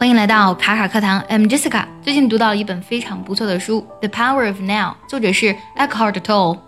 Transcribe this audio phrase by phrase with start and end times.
[0.00, 1.84] 欢迎来到卡卡课堂，I'm Jessica。
[2.00, 6.58] 最近读到一本非常不错的书，《The Power of Now》，作者是 Eckhart Tolle。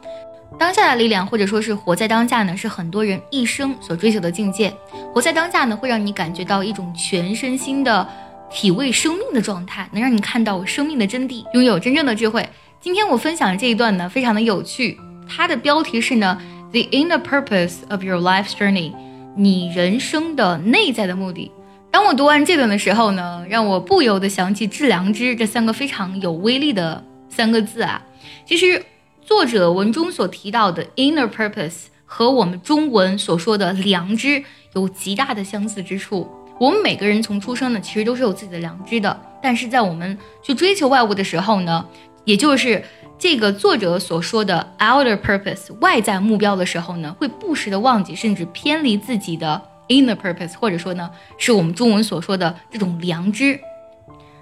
[0.59, 4.71] 当下的力量，或者说是活在当下呢，是很多人一生所追求的境界。
[5.15, 8.07] 活在当下呢，会让你感觉到一种全身心的
[8.51, 12.47] 体味生命的状态，能让你看到生命的真谛，拥有真正的智慧。
[12.83, 16.39] 今天我分享的这一段呢，非常的有趣，它的标题是呢。
[16.73, 18.93] The inner purpose of your life's journey，
[19.35, 21.51] 你人生的内在的目的。
[21.93, 28.03] 当我读完这本的时候呢，让我不由得想起“致良知”这三个非常有威力的三个字啊。
[28.47, 28.83] 其实
[29.21, 34.43] 作者文中所提到的 inner purpose 和我们中文所说的良知
[34.75, 36.27] 有极大的相似之处。
[36.59, 41.87] 我们每个人从出生呢，其实都是有自己的良知的，但是在我们去追求外物的时候呢，
[42.25, 42.83] 也就是
[43.19, 53.59] 这个作者所说的 outer purpose 外在目标的时候呢，会不时的忘记，甚至偏离自己的 inner purpose，或者说呢，是我们中文所说的这种良知。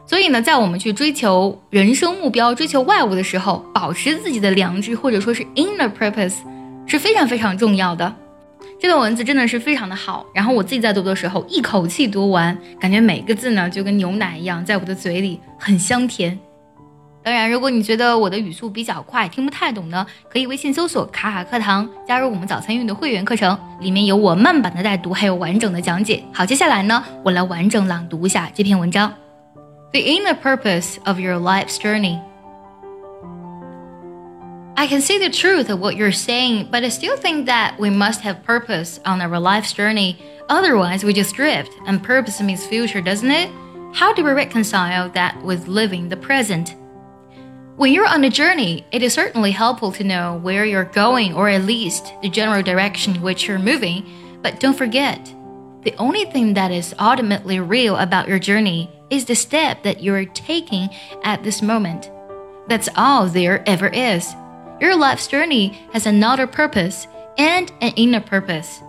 [0.06, 6.38] 所以呢，在我们去追求人生目标、追求外物的时候，保持自己的良知，或者说是 inner purpose，
[6.86, 8.12] 是非常非常重要的。
[8.80, 10.26] 这段文字真的是非常的好。
[10.34, 16.36] 然后我自己在读的时候，一口气读完，感觉每个字呢就跟牛奶一样，在我的嘴里很香甜。
[17.23, 26.23] 当然，如果你觉得我的语速比较快，听不太懂呢，可以微信搜索“卡卡课堂”，加入我们早餐运的会员课程，里面有我慢版的带读，还有完整的讲解。
[26.31, 29.11] 好，接下来呢，我来完整朗读一下这篇文章。
[29.91, 32.19] The inner purpose of your life's journey.
[34.75, 37.89] I can see the truth of what you're saying, but I still think that we
[37.89, 40.17] must have purpose on our life's journey.
[40.47, 43.49] Otherwise, we just drift, and purpose means future, doesn't it?
[43.93, 46.75] How do we reconcile that with living the present?
[47.80, 51.48] When you're on a journey, it is certainly helpful to know where you're going or
[51.48, 54.04] at least the general direction in which you're moving.
[54.42, 55.24] But don't forget,
[55.84, 60.26] the only thing that is ultimately real about your journey is the step that you're
[60.26, 60.90] taking
[61.24, 62.10] at this moment.
[62.68, 64.30] That's all there ever is.
[64.78, 67.06] Your life's journey has an outer purpose
[67.38, 68.82] and an inner purpose.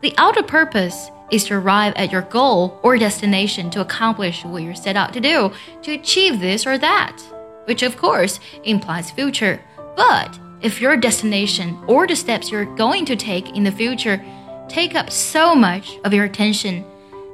[0.00, 4.74] The outer purpose is to arrive at your goal or destination to accomplish what you're
[4.74, 5.52] set out to do,
[5.82, 7.22] to achieve this or that
[7.66, 9.60] which of course implies future.
[9.96, 14.24] But if your destination or the steps you're going to take in the future
[14.68, 16.84] take up so much of your attention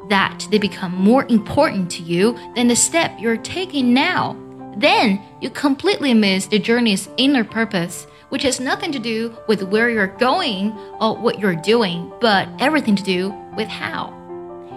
[0.08, 4.36] that they become more important to you than the step you're taking now,
[4.76, 9.90] then you completely miss the journey's inner purpose, which has nothing to do with where
[9.90, 14.21] you're going or what you're doing, but everything to do with how.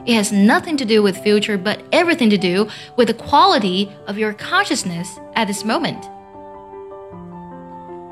[0.05, 4.17] It has nothing to do with future, but everything to do with the quality of
[4.17, 6.03] your consciousness at this moment.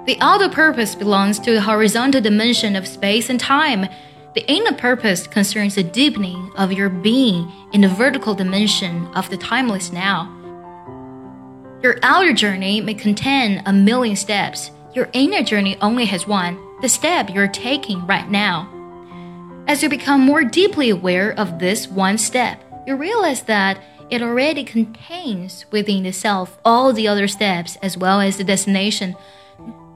[0.08, 3.88] The outer purpose belongs to the horizontal dimension of space and time.
[4.34, 9.38] The inner purpose concerns the deepening of your being in the vertical dimension of the
[9.38, 10.28] timeless now.
[11.84, 14.72] Your outer journey may contain a million steps.
[14.96, 18.73] Your inner journey only has one the step you're taking right now.
[19.66, 24.66] As you become more deeply aware of this one step, you realize that it already
[24.66, 29.16] contains within itself all the other steps as well as the destination.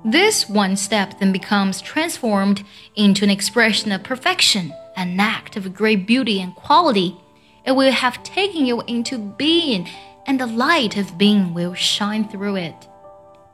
[0.06, 2.64] This one step then becomes transformed
[2.96, 7.18] into an expression of perfection, an act of great beauty and quality.
[7.66, 9.90] It will have taken you into being,
[10.26, 12.88] and the light of being will shine through it.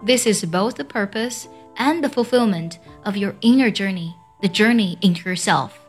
[0.04, 5.28] This is both the purpose and the fulfillment of your inner journey, the journey into
[5.28, 5.83] yourself.